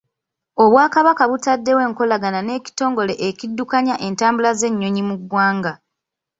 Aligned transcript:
Obwakabaka 0.63 1.23
butaddewo 1.31 1.79
enkolagana 1.87 2.39
n'ekitongole 2.43 3.13
ekiddukanya 3.27 3.95
entambula 4.07 4.51
z'ennyonyi 4.59 5.01
mu 5.09 5.15
ggwanga. 5.21 5.73